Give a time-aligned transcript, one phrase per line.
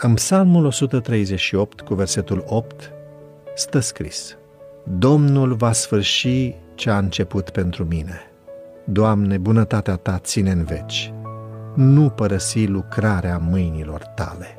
[0.00, 2.92] În Psalmul 138, cu versetul 8,
[3.54, 4.36] stă scris
[4.84, 8.20] Domnul va sfârși ce a început pentru mine.
[8.84, 11.12] Doamne, bunătatea Ta ține în veci.
[11.74, 14.56] Nu părăsi lucrarea mâinilor Tale.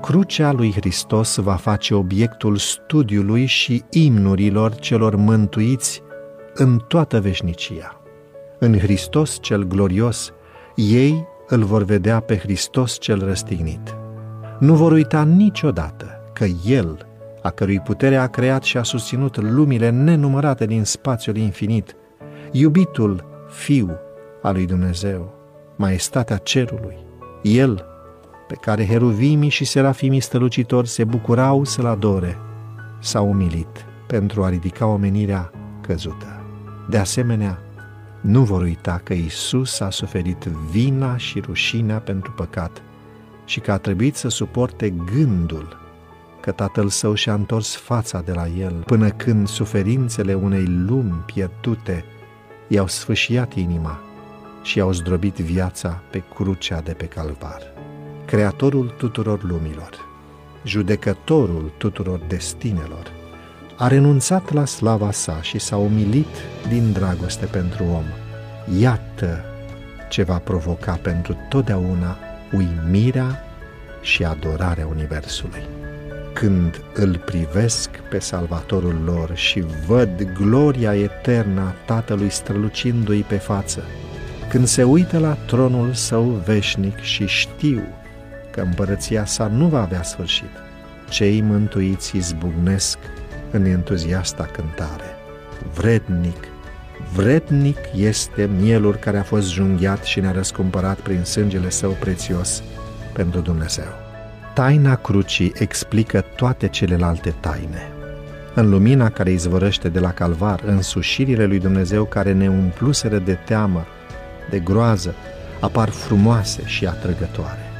[0.00, 6.02] Crucea lui Hristos va face obiectul studiului și imnurilor celor mântuiți
[6.54, 8.00] în toată veșnicia.
[8.58, 10.32] În Hristos cel glorios,
[10.74, 13.93] ei îl vor vedea pe Hristos cel răstignit.
[14.64, 17.06] Nu vor uita niciodată că El,
[17.42, 21.96] a cărui putere a creat și a susținut lumile nenumărate din spațiul infinit,
[22.52, 23.90] iubitul Fiu
[24.42, 25.34] al lui Dumnezeu,
[25.76, 26.96] maestatea cerului,
[27.42, 27.84] El,
[28.48, 32.38] pe care heruvimii și serafimii strălucitori se bucurau să-L adore,
[33.00, 35.50] s-a umilit pentru a ridica omenirea
[35.80, 36.42] căzută.
[36.90, 37.58] De asemenea,
[38.20, 42.82] nu vor uita că Isus a suferit vina și rușinea pentru păcat
[43.44, 45.82] și că a trebuit să suporte gândul
[46.40, 52.04] că tatăl său și-a întors fața de la el până când suferințele unei lumi pierdute
[52.68, 54.00] i-au sfâșiat inima
[54.62, 57.62] și i-au zdrobit viața pe crucea de pe calvar.
[58.24, 59.90] Creatorul tuturor lumilor,
[60.64, 63.12] judecătorul tuturor destinelor,
[63.76, 66.36] a renunțat la slava sa și s-a umilit
[66.68, 68.04] din dragoste pentru om.
[68.80, 69.44] Iată
[70.08, 72.16] ce va provoca pentru totdeauna
[72.52, 73.44] uimirea
[74.00, 75.62] și adorarea Universului.
[76.32, 83.82] Când îl privesc pe Salvatorul lor și văd gloria eternă a Tatălui strălucindu-i pe față,
[84.48, 87.82] când se uită la tronul său veșnic și știu
[88.50, 90.50] că împărăția sa nu va avea sfârșit,
[91.08, 92.98] cei mântuiți izbucnesc
[93.50, 95.16] în entuziasta cântare.
[95.74, 96.48] Vrednic,
[97.14, 102.62] vrednic este mielul care a fost junghiat și ne-a răscumpărat prin sângele său prețios
[103.12, 103.86] pentru Dumnezeu.
[104.54, 107.88] Taina crucii explică toate celelalte taine.
[108.54, 113.38] În lumina care izvorăște de la calvar, în sușirile lui Dumnezeu care ne umpluseră de
[113.44, 113.86] teamă,
[114.50, 115.14] de groază,
[115.60, 117.70] apar frumoase și atrăgătoare.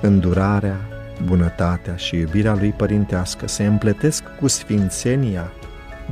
[0.00, 0.76] Îndurarea,
[1.24, 5.52] bunătatea și iubirea lui părintească se împletesc cu sfințenia,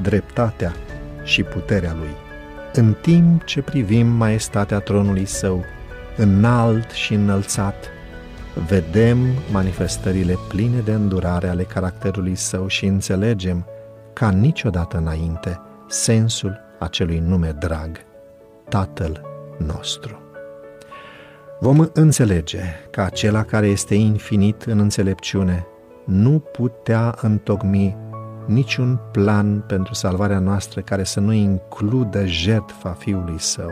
[0.03, 0.73] dreptatea
[1.25, 2.30] și puterea lui.
[2.73, 5.65] În timp ce privim maestatea tronului său,
[6.17, 7.89] înalt și înălțat,
[8.67, 9.19] vedem
[9.53, 13.67] manifestările pline de îndurare ale caracterului său și înțelegem,
[14.13, 17.97] ca niciodată înainte, sensul acelui nume drag,
[18.69, 19.21] Tatăl
[19.67, 20.19] nostru.
[21.61, 25.67] Vom înțelege că acela care este infinit în înțelepciune
[26.05, 27.97] nu putea întocmi
[28.51, 33.71] niciun plan pentru salvarea noastră care să nu includă jertfa Fiului Său.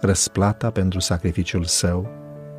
[0.00, 2.08] Răsplata pentru sacrificiul Său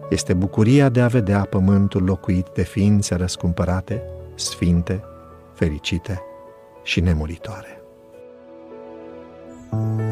[0.09, 4.03] este bucuria de a vedea pământul locuit de ființe răscumpărate,
[4.35, 5.03] sfinte,
[5.53, 6.21] fericite
[6.83, 7.75] și nemuritoare.
[9.71, 10.10] thank you